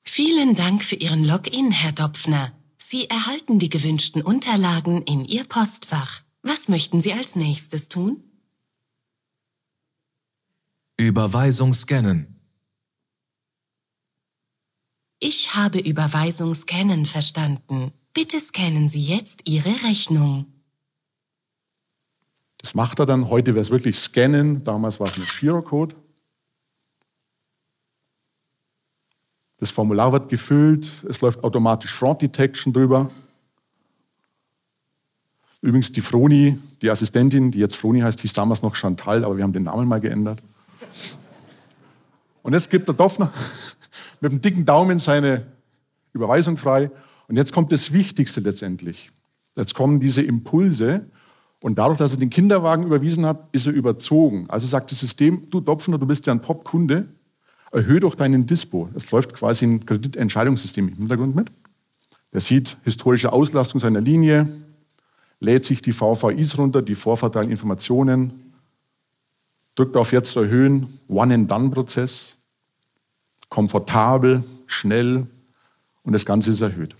Vielen 0.04 0.54
Dank 0.54 0.82
für 0.82 0.96
Ihren 0.96 1.24
Login, 1.24 1.72
Herr 1.72 1.92
Dopfner. 1.92 2.52
Sie 2.92 3.08
erhalten 3.08 3.60
die 3.60 3.68
gewünschten 3.68 4.20
Unterlagen 4.20 5.02
in 5.02 5.24
Ihr 5.24 5.44
Postfach. 5.44 6.22
Was 6.42 6.68
möchten 6.68 7.00
Sie 7.00 7.12
als 7.12 7.36
nächstes 7.36 7.88
tun? 7.88 8.24
Überweisung 10.96 11.72
scannen. 11.72 12.40
Ich 15.20 15.54
habe 15.54 15.78
Überweisung 15.78 16.52
scannen 16.52 17.06
verstanden. 17.06 17.92
Bitte 18.12 18.40
scannen 18.40 18.88
Sie 18.88 19.02
jetzt 19.02 19.48
Ihre 19.48 19.84
Rechnung. 19.84 20.46
Das 22.58 22.74
macht 22.74 22.98
er 22.98 23.06
dann. 23.06 23.28
Heute 23.28 23.54
wäre 23.54 23.62
es 23.62 23.70
wirklich 23.70 24.00
scannen. 24.00 24.64
Damals 24.64 24.98
war 24.98 25.06
es 25.06 25.16
mit 25.16 25.28
Girocode. 25.38 25.94
Das 29.60 29.70
Formular 29.70 30.10
wird 30.12 30.30
gefüllt. 30.30 30.88
Es 31.08 31.20
läuft 31.20 31.44
automatisch 31.44 31.92
Fraud 31.92 32.22
Detection 32.22 32.72
drüber. 32.72 33.10
Übrigens 35.60 35.92
die 35.92 36.00
Froni, 36.00 36.58
die 36.80 36.90
Assistentin, 36.90 37.50
die 37.50 37.58
jetzt 37.58 37.76
Froni 37.76 38.00
heißt, 38.00 38.20
hieß 38.20 38.32
damals 38.32 38.62
noch 38.62 38.74
Chantal, 38.74 39.22
aber 39.22 39.36
wir 39.36 39.44
haben 39.44 39.52
den 39.52 39.64
Namen 39.64 39.86
mal 39.86 40.00
geändert. 40.00 40.42
Und 42.42 42.54
jetzt 42.54 42.70
gibt 42.70 42.88
der 42.88 42.94
Doffner 42.94 43.30
mit 44.22 44.32
dem 44.32 44.40
dicken 44.40 44.64
Daumen 44.64 44.98
seine 44.98 45.46
Überweisung 46.14 46.56
frei. 46.56 46.90
Und 47.28 47.36
jetzt 47.36 47.52
kommt 47.52 47.70
das 47.70 47.92
Wichtigste 47.92 48.40
letztendlich. 48.40 49.10
Jetzt 49.56 49.74
kommen 49.74 50.00
diese 50.00 50.22
Impulse. 50.22 51.04
Und 51.60 51.78
dadurch, 51.78 51.98
dass 51.98 52.12
er 52.12 52.18
den 52.18 52.30
Kinderwagen 52.30 52.84
überwiesen 52.84 53.26
hat, 53.26 53.46
ist 53.52 53.66
er 53.66 53.74
überzogen. 53.74 54.46
Also 54.48 54.66
sagt 54.66 54.90
das 54.90 55.00
System, 55.00 55.50
du 55.50 55.60
Dopfner, 55.60 55.98
du 55.98 56.06
bist 56.06 56.26
ja 56.26 56.32
ein 56.32 56.40
Top-Kunde, 56.40 57.08
erhöhe 57.72 58.00
doch 58.00 58.14
deinen 58.14 58.46
Dispo. 58.46 58.88
Es 58.94 59.10
läuft 59.10 59.34
quasi 59.34 59.66
ein 59.66 59.86
Kreditentscheidungssystem 59.86 60.88
im 60.88 60.96
Hintergrund 60.96 61.34
mit. 61.34 61.50
Der 62.32 62.40
sieht 62.40 62.76
historische 62.84 63.32
Auslastung 63.32 63.80
seiner 63.80 64.00
Linie, 64.00 64.48
lädt 65.40 65.64
sich 65.64 65.82
die 65.82 65.92
VVIs 65.92 66.58
runter, 66.58 66.82
die 66.82 66.94
Vorverteilinformationen, 66.94 68.52
drückt 69.74 69.96
auf 69.96 70.12
Jetzt 70.12 70.36
erhöhen, 70.36 70.98
One-and-Done-Prozess, 71.08 72.36
komfortabel, 73.48 74.44
schnell 74.66 75.26
und 76.02 76.12
das 76.12 76.26
Ganze 76.26 76.50
ist 76.50 76.60
erhöht. 76.60 76.94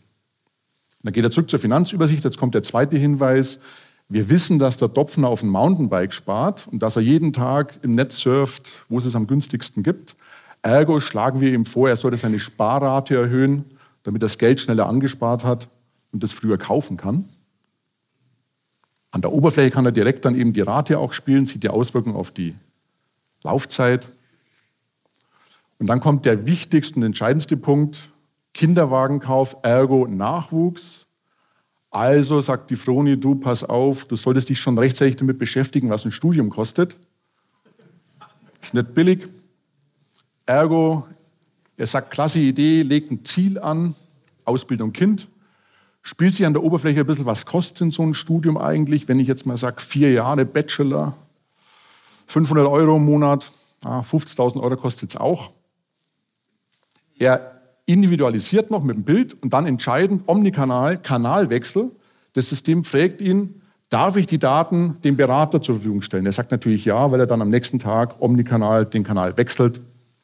dann 1.03 1.13
geht 1.13 1.25
er 1.25 1.31
zurück 1.31 1.51
zur 1.51 1.59
Finanzübersicht, 1.59 2.25
jetzt 2.25 2.39
kommt 2.39 2.55
der 2.55 2.63
zweite 2.63 2.97
Hinweis. 2.97 3.61
Wir 4.09 4.29
wissen, 4.29 4.59
dass 4.59 4.77
der 4.77 4.89
Dopfner 4.89 5.29
auf 5.29 5.41
dem 5.41 5.51
Mountainbike 5.51 6.13
spart 6.13 6.67
und 6.67 6.83
dass 6.83 6.97
er 6.97 7.03
jeden 7.03 7.33
Tag 7.33 7.79
im 7.83 7.95
Netz 7.95 8.19
surft, 8.19 8.85
wo 8.89 8.99
es 8.99 9.05
es 9.05 9.15
am 9.15 9.29
günstigsten 9.29 9.85
gibt. 9.85 10.17
Ergo 10.63 11.01
schlagen 11.01 11.41
wir 11.41 11.53
ihm 11.53 11.65
vor, 11.65 11.89
er 11.89 11.97
sollte 11.97 12.17
seine 12.17 12.39
Sparrate 12.39 13.17
erhöhen, 13.17 13.65
damit 14.03 14.23
er 14.23 14.27
das 14.27 14.39
Geld 14.39 14.61
schneller 14.61 14.89
angespart 14.89 15.45
hat 15.45 15.69
und 16.13 16.23
das 16.23 16.33
früher 16.33 16.59
kaufen 16.59 16.97
kann. 16.97 17.29
An 19.11 19.23
der 19.23 19.33
Oberfläche 19.33 19.71
kann 19.71 19.87
er 19.87 19.93
direkt 19.93 20.25
dann 20.25 20.35
eben 20.35 20.53
die 20.53 20.61
Rate 20.61 20.99
auch 20.99 21.13
spielen, 21.13 21.47
sieht 21.47 21.63
die 21.63 21.69
Auswirkungen 21.69 22.17
auf 22.17 22.31
die 22.31 22.55
Laufzeit. 23.43 24.07
Und 25.79 25.87
dann 25.87 26.01
kommt 26.01 26.27
der 26.27 26.47
wichtigste 26.47 26.97
und 26.97 27.03
entscheidendste 27.03 27.57
Punkt, 27.57 28.11
Kinderwagenkauf, 28.53 29.57
ergo 29.63 30.07
Nachwuchs. 30.07 31.07
Also 31.91 32.41
sagt 32.41 32.71
die 32.71 32.77
Froni, 32.77 33.19
du 33.19 33.35
pass 33.35 33.65
auf, 33.65 34.05
du 34.05 34.15
solltest 34.15 34.49
dich 34.49 34.61
schon 34.61 34.79
rechtzeitig 34.79 35.17
damit 35.17 35.39
beschäftigen, 35.39 35.91
was 35.91 36.05
ein 36.05 36.13
Studium 36.13 36.51
kostet. 36.51 36.97
Ist 38.61 38.75
nicht 38.75 38.95
billig. 38.95 39.29
Ergo, 40.51 41.07
er 41.77 41.87
sagt, 41.87 42.11
klasse 42.11 42.41
Idee, 42.41 42.83
legt 42.83 43.11
ein 43.11 43.25
Ziel 43.25 43.59
an, 43.59 43.95
Ausbildung 44.45 44.93
Kind 44.93 45.29
spielt 46.03 46.35
sich 46.35 46.47
an 46.47 46.53
der 46.53 46.63
Oberfläche 46.63 47.01
ein 47.01 47.07
bisschen, 47.07 47.27
was 47.27 47.47
kostet 47.47 47.81
denn 47.81 47.91
so 47.91 48.03
ein 48.03 48.15
Studium 48.15 48.57
eigentlich? 48.57 49.09
Wenn 49.09 49.19
ich 49.19 49.29
jetzt 49.29 49.47
mal 49.47 49.57
sage, 49.57 49.81
vier 49.81 50.13
Jahre 50.13 50.45
Bachelor, 50.45 51.15
500 52.27 52.67
Euro 52.67 52.97
im 52.97 53.05
Monat, 53.05 53.53
ah, 53.85 54.01
50.000 54.01 54.63
Euro 54.63 54.77
kostet 54.77 55.11
es 55.11 55.21
auch. 55.21 55.51
Er 57.19 57.61
individualisiert 57.87 58.71
noch 58.71 58.83
mit 58.83 58.97
dem 58.97 59.03
Bild 59.03 59.41
und 59.43 59.53
dann 59.53 59.67
entscheidend 59.67 60.23
Omnikanal, 60.27 60.97
Kanalwechsel. 60.97 61.91
Das 62.33 62.49
System 62.49 62.85
fragt 62.85 63.21
ihn, 63.21 63.61
darf 63.89 64.17
ich 64.17 64.27
die 64.27 64.39
Daten 64.39 64.97
dem 65.03 65.17
Berater 65.17 65.61
zur 65.61 65.77
Verfügung 65.77 66.03
stellen? 66.03 66.25
Er 66.25 66.33
sagt 66.33 66.53
natürlich 66.53 66.85
ja, 66.85 67.11
weil 67.11 67.21
er 67.21 67.27
dann 67.27 67.43
am 67.43 67.49
nächsten 67.49 67.79
Tag 67.79 68.21
Omnikanal 68.21 68.87
den 68.87 69.03
Kanal 69.03 69.37
wechselt 69.37 69.81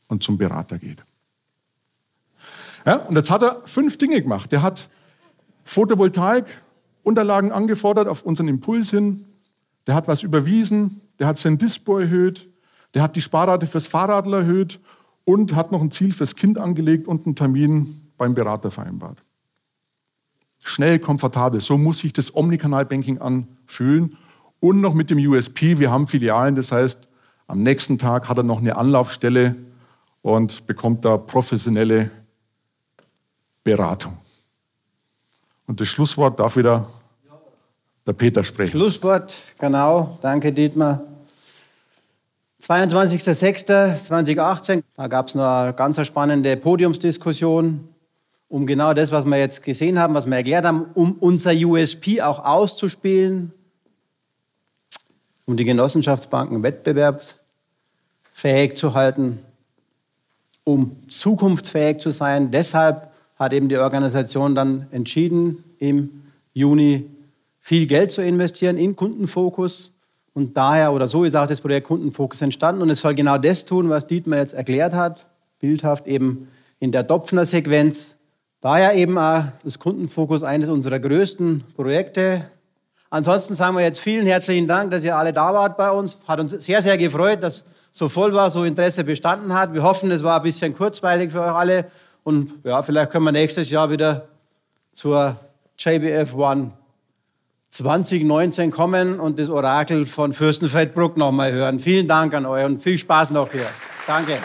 und 0.09 0.23
zum 0.23 0.39
Berater 0.39 0.79
geht. 0.79 1.03
Ja, 2.85 2.97
und 2.97 3.17
jetzt 3.17 3.31
hat 3.31 3.43
er 3.43 3.63
fünf 3.65 3.99
Dinge 3.99 4.23
gemacht. 4.23 4.53
Der 4.53 4.63
hat 4.63 4.89
Photovoltaik-Unterlagen 5.65 7.51
angefordert 7.51 8.07
auf 8.07 8.23
unseren 8.23 8.49
Impuls 8.49 8.91
hin. 8.91 9.25
Der 9.87 9.95
hat 9.95 10.09
was 10.09 10.23
überwiesen, 10.23 11.01
der 11.19 11.27
hat 11.27 11.39
sein 11.39 11.59
Dispo 11.59 11.99
erhöht, 11.99 12.49
der 12.95 13.03
hat 13.03 13.17
die 13.17 13.23
Sparrate 13.23 13.67
fürs 13.67 13.87
Fahrrad 13.87 14.27
erhöht 14.27 14.81
und 15.25 15.55
hat 15.55 15.73
noch 15.73 15.83
ein 15.83 15.91
Ziel 15.91 16.13
fürs 16.13 16.37
Kind 16.37 16.59
angelegt 16.59 17.09
und 17.09 17.27
einen 17.27 17.35
Termin 17.35 18.11
beim 18.17 18.35
Berater 18.35 18.71
vereinbart. 18.71 19.23
Schnell, 20.65 20.99
komfortabel, 20.99 21.61
so 21.61 21.79
muss 21.79 21.99
sich 21.99 22.13
das 22.13 22.35
Omnikanal-Banking 22.35 23.19
anfühlen. 23.19 24.17
Und 24.61 24.81
noch 24.81 24.95
mit 24.95 25.11
dem 25.11 25.19
USP, 25.19 25.79
wir 25.79 25.91
haben 25.91 26.07
Filialen, 26.07 26.57
das 26.57 26.73
heißt, 26.73 27.09
am 27.47 27.63
nächsten 27.63 27.99
Tag 27.99 28.29
hat 28.29 28.39
er 28.39 28.43
noch 28.43 28.59
eine 28.59 28.77
Anlaufstelle 28.77 29.55
und 30.27 30.67
bekommt 30.67 31.05
da 31.05 31.17
professionelle 31.19 32.11
Beratung. 33.63 34.19
Und 35.69 35.81
das 35.81 35.87
Schlusswort 35.87 36.41
darf 36.41 36.57
wieder 36.57 36.89
der 38.05 38.13
Peter 38.13 38.43
sprechen. 38.43 38.73
Schlusswort, 38.73 39.37
genau. 39.57 40.19
Danke, 40.23 40.53
Dietmar. 40.53 41.03
22.06.2018, 42.61 44.83
da 44.97 45.07
gab 45.07 45.29
es 45.29 45.37
eine 45.37 45.73
ganz 45.75 46.05
spannende 46.05 46.57
Podiumsdiskussion 46.57 47.89
um 48.49 48.67
genau 48.67 48.95
das, 48.95 49.13
was 49.13 49.25
wir 49.25 49.39
jetzt 49.39 49.63
gesehen 49.63 49.97
haben, 49.99 50.15
was 50.15 50.27
wir 50.27 50.37
erklärt 50.37 50.65
haben, 50.65 50.87
um 50.95 51.13
unser 51.21 51.53
USP 51.53 52.23
auch 52.23 52.45
auszuspielen. 52.45 53.53
um 55.45 55.57
die 55.57 55.65
Genossenschaftsbanken 55.65 56.65
wettbewerbsfähig 56.65 58.75
zu 58.75 58.95
halten, 58.95 59.46
um 60.67 60.97
zukunftsfähig 61.07 61.99
zu 61.99 62.11
sein. 62.11 62.51
Deshalb 62.51 63.13
hat 63.39 63.53
eben 63.53 63.69
die 63.69 63.79
Organisation 63.79 64.57
dann 64.57 64.89
entschieden, 64.91 65.63
im 65.79 66.25
Juni 66.55 67.09
viel 67.61 67.87
Geld 67.87 68.11
zu 68.11 68.21
investieren 68.21 68.77
in 68.77 68.97
Kundenfokus. 68.97 69.93
Und 70.35 70.57
daher 70.57 70.93
oder 70.93 71.07
so 71.07 71.23
ist 71.23 71.37
auch 71.37 71.47
das 71.47 71.61
Projekt 71.61 71.87
Kundenfokus 71.87 72.43
entstanden. 72.43 72.83
Und 72.83 72.91
es 72.91 73.01
soll 73.01 73.15
genau 73.15 73.39
das 73.39 73.65
tun, 73.65 73.89
was 73.89 74.09
Dietmar 74.09 74.41
jetzt 74.41 74.55
erklärt 74.55 74.93
hat, 74.93 75.29
bildhaft 75.61 76.09
eben 76.09 76.49
in 76.81 76.91
der 76.91 77.05
Dopfner-Sequenz. 77.05 78.17
Daher 78.61 78.95
eben 78.95 79.17
auch 79.19 79.45
das 79.63 79.79
Kundenfokus 79.79 80.43
eines 80.43 80.69
unserer 80.69 80.99
größten 80.99 81.63
Projekte. 81.77 82.45
Ansonsten 83.09 83.55
sagen 83.55 83.77
wir 83.77 83.83
jetzt 83.83 84.01
vielen 84.01 84.27
herzlichen 84.27 84.67
Dank, 84.67 84.91
dass 84.91 85.05
ihr 85.05 85.17
alle 85.17 85.33
da 85.33 85.55
wart 85.55 85.77
bei 85.77 85.93
uns. 85.93 86.27
Hat 86.27 86.41
uns 86.41 86.51
sehr, 86.51 86.83
sehr 86.83 86.99
gefreut, 86.99 87.41
dass 87.43 87.65
so 87.97 88.11
voll 88.11 88.35
war, 88.35 88.51
so 88.51 88.65
Interesse 88.65 89.05
bestanden 89.05 89.55
hat. 89.55 89.73
Wir 89.73 89.83
hoffen, 89.83 90.11
es 90.11 90.23
war 90.23 90.37
ein 90.37 90.43
bisschen 90.43 90.77
kurzweilig 90.77 91.33
für 91.33 91.41
euch 91.41 91.53
alle. 91.53 91.91
Und 92.25 92.53
ja, 92.63 92.83
vielleicht 92.83 93.11
können 93.11 93.25
wir 93.25 93.33
nächstes 93.33 93.71
Jahr 93.71 93.91
wieder 93.91 94.29
zur 94.93 95.39
JBF 95.79 96.35
One 96.35 96.73
2019 97.71 98.71
kommen 98.71 99.19
und 99.19 99.39
das 99.39 99.49
Orakel 99.49 100.05
von 100.05 100.35
Fürstenfeldbruck 100.35 101.17
nochmal 101.17 101.53
hören. 101.53 101.81
Vielen 101.81 102.07
Dank 102.07 102.35
an 102.35 102.45
euch 102.45 102.67
und 102.67 102.79
viel 102.79 102.99
Spaß 102.99 103.31
noch 103.31 103.51
hier. 103.51 103.67
Danke. 104.07 104.37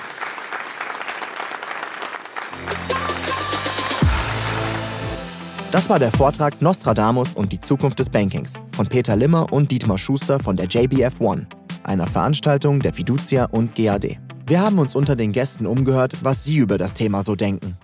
Das 5.71 5.89
war 5.89 5.99
der 5.99 6.11
Vortrag 6.11 6.61
Nostradamus 6.61 7.33
und 7.33 7.53
die 7.53 7.59
Zukunft 7.59 7.99
des 7.99 8.09
Bankings 8.09 8.55
von 8.73 8.87
Peter 8.87 9.15
Limmer 9.15 9.53
und 9.53 9.71
Dietmar 9.71 9.97
Schuster 9.97 10.39
von 10.39 10.57
der 10.57 10.67
JBF 10.67 11.21
One, 11.21 11.47
einer 11.83 12.05
Veranstaltung 12.05 12.79
der 12.81 12.93
Fiducia 12.93 13.45
und 13.45 13.75
GAD. 13.75 14.17
Wir 14.47 14.61
haben 14.61 14.79
uns 14.79 14.95
unter 14.95 15.15
den 15.15 15.31
Gästen 15.31 15.65
umgehört, 15.65 16.13
was 16.23 16.43
sie 16.43 16.57
über 16.57 16.77
das 16.77 16.93
Thema 16.93 17.23
so 17.23 17.35
denken. 17.35 17.77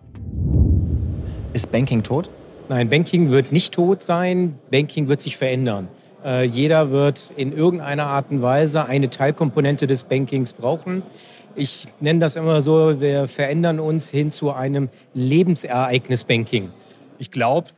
Ist 1.53 1.71
Banking 1.71 2.03
tot? 2.03 2.29
Nein, 2.69 2.89
Banking 2.89 3.29
wird 3.29 3.51
nicht 3.51 3.73
tot 3.73 4.01
sein, 4.01 4.59
Banking 4.69 5.07
wird 5.07 5.21
sich 5.21 5.37
verändern. 5.37 5.87
Äh, 6.23 6.45
jeder 6.45 6.91
wird 6.91 7.31
in 7.37 7.53
irgendeiner 7.53 8.07
Art 8.07 8.31
und 8.31 8.41
Weise 8.41 8.85
eine 8.85 9.09
Teilkomponente 9.09 9.87
des 9.87 10.03
Bankings 10.03 10.53
brauchen. 10.53 11.03
Ich 11.55 11.85
nenne 11.99 12.19
das 12.19 12.35
immer 12.35 12.61
so, 12.61 12.99
wir 12.99 13.27
verändern 13.27 13.79
uns 13.79 14.09
hin 14.11 14.29
zu 14.29 14.51
einem 14.51 14.89
Lebensereignis-Banking. 15.13 16.69
Ich 17.17 17.31
glaube, 17.31 17.69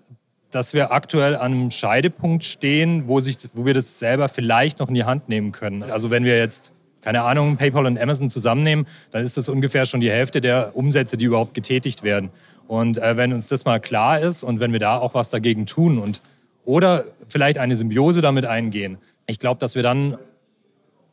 dass 0.51 0.73
wir 0.73 0.91
aktuell 0.91 1.35
an 1.35 1.53
einem 1.53 1.71
Scheidepunkt 1.71 2.43
stehen, 2.43 3.07
wo, 3.07 3.19
sich, 3.19 3.37
wo 3.53 3.65
wir 3.65 3.73
das 3.73 3.99
selber 3.99 4.29
vielleicht 4.29 4.79
noch 4.79 4.87
in 4.87 4.95
die 4.95 5.03
Hand 5.03 5.29
nehmen 5.29 5.51
können. 5.51 5.83
Also 5.83 6.09
wenn 6.09 6.23
wir 6.23 6.37
jetzt 6.37 6.73
keine 7.01 7.21
Ahnung, 7.21 7.57
PayPal 7.57 7.85
und 7.85 7.99
Amazon 7.99 8.29
zusammennehmen, 8.29 8.85
dann 9.11 9.23
ist 9.23 9.37
das 9.37 9.49
ungefähr 9.49 9.85
schon 9.85 10.01
die 10.01 10.11
Hälfte 10.11 10.41
der 10.41 10.75
Umsätze, 10.75 11.17
die 11.17 11.25
überhaupt 11.25 11.53
getätigt 11.53 12.03
werden. 12.03 12.29
Und 12.67 12.97
äh, 12.97 13.15
wenn 13.17 13.33
uns 13.33 13.47
das 13.47 13.65
mal 13.65 13.79
klar 13.79 14.19
ist 14.19 14.43
und 14.43 14.59
wenn 14.59 14.73
wir 14.73 14.79
da 14.79 14.97
auch 14.97 15.13
was 15.13 15.29
dagegen 15.29 15.65
tun 15.65 15.97
und 15.97 16.21
oder 16.65 17.05
vielleicht 17.27 17.57
eine 17.57 17.75
Symbiose 17.75 18.21
damit 18.21 18.45
eingehen, 18.45 18.97
ich 19.27 19.39
glaube, 19.39 19.59
dass 19.59 19.75
wir 19.75 19.83
dann 19.83 20.17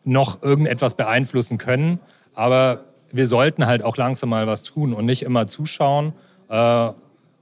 noch 0.04 0.42
irgendetwas 0.42 0.94
beeinflussen 0.94 1.58
können. 1.58 1.98
Aber 2.34 2.84
wir 3.12 3.26
sollten 3.26 3.66
halt 3.66 3.82
auch 3.82 3.96
langsam 3.96 4.30
mal 4.30 4.46
was 4.46 4.62
tun 4.62 4.92
und 4.92 5.06
nicht 5.06 5.22
immer 5.22 5.46
zuschauen 5.46 6.12
äh, 6.48 6.90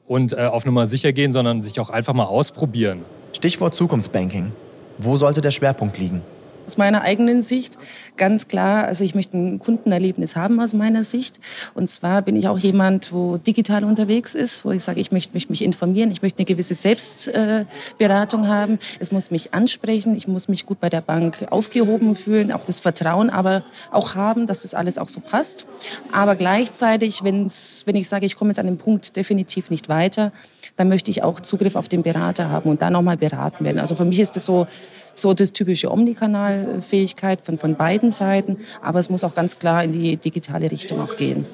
und 0.06 0.32
äh, 0.32 0.46
auf 0.46 0.64
Nummer 0.66 0.86
sicher 0.86 1.12
gehen, 1.12 1.32
sondern 1.32 1.60
sich 1.60 1.80
auch 1.80 1.90
einfach 1.90 2.14
mal 2.14 2.24
ausprobieren. 2.24 3.04
Stichwort 3.32 3.74
Zukunftsbanking. 3.74 4.52
Wo 4.98 5.16
sollte 5.16 5.40
der 5.40 5.50
Schwerpunkt 5.50 5.98
liegen? 5.98 6.22
Aus 6.66 6.76
meiner 6.76 7.02
eigenen 7.02 7.42
Sicht 7.42 7.78
ganz 8.16 8.48
klar, 8.48 8.84
also 8.84 9.04
ich 9.04 9.14
möchte 9.14 9.36
ein 9.36 9.58
Kundenerlebnis 9.58 10.36
haben 10.36 10.60
aus 10.60 10.74
meiner 10.74 11.04
Sicht. 11.04 11.40
Und 11.74 11.88
zwar 11.88 12.22
bin 12.22 12.36
ich 12.36 12.48
auch 12.48 12.58
jemand, 12.58 13.12
wo 13.12 13.36
digital 13.36 13.84
unterwegs 13.84 14.34
ist, 14.34 14.64
wo 14.64 14.70
ich 14.70 14.82
sage, 14.82 15.00
ich 15.00 15.12
möchte 15.12 15.34
mich, 15.34 15.62
informieren, 15.62 16.10
ich 16.10 16.22
möchte 16.22 16.38
eine 16.38 16.46
gewisse 16.46 16.74
Selbstberatung 16.74 18.48
haben. 18.48 18.78
Es 18.98 19.12
muss 19.12 19.30
mich 19.30 19.52
ansprechen, 19.52 20.16
ich 20.16 20.28
muss 20.28 20.48
mich 20.48 20.66
gut 20.66 20.80
bei 20.80 20.88
der 20.88 21.00
Bank 21.00 21.46
aufgehoben 21.50 22.16
fühlen, 22.16 22.52
auch 22.52 22.64
das 22.64 22.80
Vertrauen 22.80 23.30
aber 23.30 23.64
auch 23.90 24.14
haben, 24.14 24.46
dass 24.46 24.62
das 24.62 24.74
alles 24.74 24.98
auch 24.98 25.08
so 25.08 25.20
passt. 25.20 25.66
Aber 26.12 26.36
gleichzeitig, 26.36 27.24
wenn's, 27.24 27.82
wenn 27.86 27.96
ich 27.96 28.08
sage, 28.08 28.26
ich 28.26 28.36
komme 28.36 28.50
jetzt 28.50 28.58
an 28.58 28.66
dem 28.66 28.78
Punkt 28.78 29.16
definitiv 29.16 29.70
nicht 29.70 29.88
weiter, 29.88 30.32
dann 30.76 30.88
möchte 30.88 31.10
ich 31.10 31.22
auch 31.22 31.40
Zugriff 31.40 31.76
auf 31.76 31.88
den 31.88 32.02
Berater 32.02 32.50
haben 32.50 32.68
und 32.68 32.82
da 32.82 32.90
nochmal 32.90 33.16
beraten 33.16 33.64
werden. 33.64 33.78
Also 33.78 33.94
für 33.94 34.04
mich 34.04 34.18
ist 34.18 34.36
das 34.36 34.44
so, 34.44 34.66
so 35.14 35.34
das 35.34 35.52
typische 35.52 35.90
Omnikanalfähigkeit 35.90 37.40
von, 37.40 37.58
von 37.58 37.76
beiden 37.76 38.10
Seiten, 38.10 38.58
aber 38.82 38.98
es 38.98 39.10
muss 39.10 39.24
auch 39.24 39.34
ganz 39.34 39.58
klar 39.58 39.84
in 39.84 39.92
die 39.92 40.16
digitale 40.16 40.70
Richtung 40.70 41.00
auch 41.00 41.16
gehen. 41.16 41.46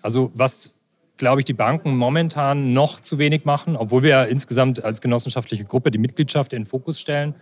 Also 0.00 0.30
was 0.34 0.72
glaube 1.16 1.40
ich, 1.40 1.44
die 1.44 1.52
Banken 1.52 1.96
momentan 1.96 2.72
noch 2.72 3.00
zu 3.00 3.18
wenig 3.18 3.44
machen, 3.44 3.76
obwohl 3.76 4.02
wir 4.02 4.10
ja 4.10 4.24
insgesamt 4.24 4.82
als 4.82 5.00
genossenschaftliche 5.00 5.64
Gruppe 5.64 5.92
die 5.92 5.98
Mitgliedschaft 5.98 6.52
in 6.52 6.62
den 6.62 6.66
Fokus 6.66 6.98
stellen. 7.00 7.34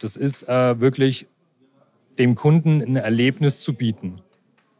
Das 0.00 0.16
ist 0.16 0.48
äh, 0.48 0.80
wirklich 0.80 1.26
dem 2.18 2.34
Kunden 2.34 2.80
ein 2.80 2.96
Erlebnis 2.96 3.60
zu 3.60 3.74
bieten. 3.74 4.22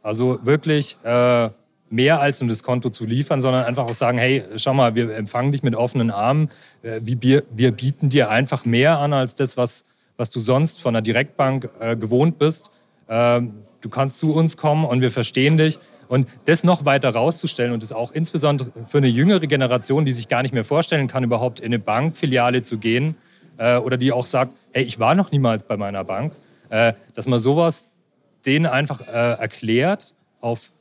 Also 0.01 0.39
wirklich 0.43 0.97
äh, 1.03 1.49
mehr 1.93 2.19
als 2.19 2.41
nur 2.41 2.49
das 2.49 2.63
Konto 2.63 2.89
zu 2.89 3.05
liefern, 3.05 3.39
sondern 3.39 3.65
einfach 3.65 3.85
auch 3.85 3.93
sagen, 3.93 4.17
hey, 4.17 4.43
schau 4.55 4.73
mal, 4.73 4.95
wir 4.95 5.15
empfangen 5.15 5.51
dich 5.51 5.61
mit 5.61 5.75
offenen 5.75 6.09
Armen. 6.09 6.49
Äh, 6.81 7.01
wir, 7.03 7.71
bieten 7.71 8.09
dir 8.09 8.31
einfach 8.31 8.65
mehr 8.65 8.97
an 8.97 9.13
als 9.13 9.35
das, 9.35 9.57
was, 9.57 9.85
was 10.17 10.31
du 10.31 10.39
sonst 10.39 10.81
von 10.81 10.93
der 10.93 11.03
Direktbank 11.03 11.69
äh, 11.79 11.95
gewohnt 11.95 12.39
bist. 12.39 12.71
Ähm, 13.07 13.53
du 13.81 13.89
kannst 13.89 14.17
zu 14.17 14.33
uns 14.33 14.57
kommen 14.57 14.85
und 14.85 15.01
wir 15.01 15.11
verstehen 15.11 15.57
dich. 15.57 15.77
Und 16.07 16.27
das 16.45 16.63
noch 16.63 16.83
weiter 16.83 17.09
rauszustellen 17.09 17.73
und 17.73 17.83
das 17.83 17.93
auch 17.93 18.11
insbesondere 18.11 18.71
für 18.87 18.97
eine 18.97 19.07
jüngere 19.07 19.45
Generation, 19.45 20.03
die 20.03 20.11
sich 20.11 20.27
gar 20.27 20.41
nicht 20.41 20.53
mehr 20.53 20.63
vorstellen 20.63 21.07
kann, 21.07 21.23
überhaupt 21.23 21.59
in 21.59 21.67
eine 21.67 21.79
Bankfiliale 21.79 22.63
zu 22.63 22.79
gehen 22.79 23.15
äh, 23.57 23.77
oder 23.77 23.97
die 23.97 24.11
auch 24.11 24.25
sagt, 24.25 24.53
hey, 24.73 24.83
ich 24.83 24.99
war 24.99 25.13
noch 25.13 25.31
niemals 25.31 25.61
bei 25.63 25.77
meiner 25.77 26.03
Bank, 26.03 26.33
äh, 26.69 26.93
dass 27.13 27.27
man 27.27 27.37
sowas 27.37 27.91
denen 28.47 28.65
einfach 28.65 29.01
äh, 29.01 29.33
erklärt 29.39 30.15
auf 30.41 30.73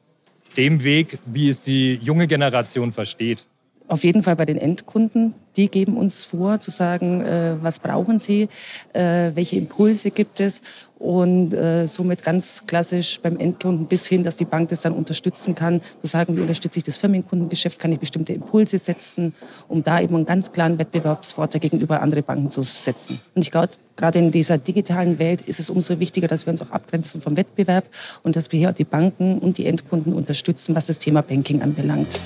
dem 0.56 0.84
Weg, 0.84 1.18
wie 1.26 1.48
es 1.48 1.62
die 1.62 1.94
junge 2.02 2.26
Generation 2.26 2.92
versteht. 2.92 3.46
Auf 3.88 4.04
jeden 4.04 4.22
Fall 4.22 4.36
bei 4.36 4.46
den 4.46 4.58
Endkunden. 4.58 5.34
Die 5.56 5.68
geben 5.68 5.96
uns 5.96 6.24
vor, 6.24 6.60
zu 6.60 6.70
sagen, 6.70 7.20
äh, 7.22 7.56
was 7.60 7.78
brauchen 7.78 8.18
sie, 8.18 8.48
äh, 8.92 9.32
welche 9.34 9.56
Impulse 9.56 10.10
gibt 10.10 10.40
es 10.40 10.62
und 11.02 11.52
äh, 11.52 11.86
somit 11.86 12.22
ganz 12.22 12.64
klassisch 12.64 13.20
beim 13.20 13.36
Endkunden 13.36 13.86
bis 13.86 14.06
hin, 14.06 14.22
dass 14.22 14.36
die 14.36 14.44
Bank 14.44 14.68
das 14.68 14.82
dann 14.82 14.92
unterstützen 14.92 15.54
kann, 15.54 15.80
zu 16.00 16.06
sagen, 16.06 16.36
wie 16.36 16.40
unterstütze 16.40 16.78
ich 16.78 16.84
das 16.84 16.96
Firmenkundengeschäft, 16.96 17.78
kann 17.78 17.90
ich 17.90 17.98
bestimmte 17.98 18.32
Impulse 18.32 18.78
setzen, 18.78 19.34
um 19.66 19.82
da 19.82 20.00
eben 20.00 20.14
einen 20.14 20.26
ganz 20.26 20.52
klaren 20.52 20.78
Wettbewerbsvorteil 20.78 21.60
gegenüber 21.60 22.00
anderen 22.00 22.22
Banken 22.22 22.50
zu 22.50 22.62
setzen. 22.62 23.20
Und 23.34 23.42
ich 23.42 23.50
glaube, 23.50 23.70
gerade 23.96 24.20
in 24.20 24.30
dieser 24.30 24.58
digitalen 24.58 25.18
Welt 25.18 25.42
ist 25.42 25.58
es 25.58 25.70
umso 25.70 25.98
wichtiger, 25.98 26.28
dass 26.28 26.46
wir 26.46 26.52
uns 26.52 26.62
auch 26.62 26.70
abgrenzen 26.70 27.20
vom 27.20 27.36
Wettbewerb 27.36 27.84
und 28.22 28.36
dass 28.36 28.52
wir 28.52 28.60
hier 28.60 28.72
die 28.72 28.84
Banken 28.84 29.38
und 29.38 29.58
die 29.58 29.66
Endkunden 29.66 30.12
unterstützen, 30.12 30.76
was 30.76 30.86
das 30.86 31.00
Thema 31.00 31.22
Banking 31.22 31.62
anbelangt. 31.62 32.22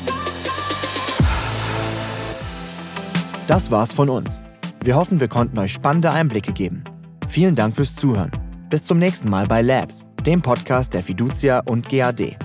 Das 3.46 3.70
war's 3.70 3.92
von 3.92 4.08
uns. 4.08 4.42
Wir 4.82 4.96
hoffen, 4.96 5.20
wir 5.20 5.28
konnten 5.28 5.58
euch 5.58 5.72
spannende 5.72 6.10
Einblicke 6.10 6.52
geben. 6.52 6.82
Vielen 7.28 7.54
Dank 7.54 7.76
fürs 7.76 7.94
Zuhören. 7.94 8.32
Bis 8.70 8.82
zum 8.82 8.98
nächsten 8.98 9.30
Mal 9.30 9.46
bei 9.46 9.62
Labs, 9.62 10.08
dem 10.24 10.42
Podcast 10.42 10.94
der 10.94 11.02
Fiducia 11.02 11.60
und 11.60 11.88
GAD. 11.88 12.36